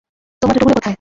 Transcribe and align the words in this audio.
তোমার 0.41 0.53
জুতোগুলো 0.55 0.75
কোথায়? 0.75 0.89